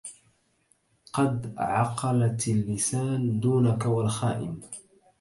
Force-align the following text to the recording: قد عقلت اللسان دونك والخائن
قد 1.13 1.55
عقلت 1.57 2.47
اللسان 2.47 3.39
دونك 3.39 3.85
والخائن 3.85 4.61